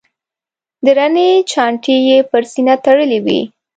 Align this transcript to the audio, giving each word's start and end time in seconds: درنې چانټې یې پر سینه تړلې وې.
درنې 0.85 1.29
چانټې 1.51 1.95
یې 2.07 2.17
پر 2.29 2.43
سینه 2.51 2.75
تړلې 2.85 3.19
وې. 3.25 3.41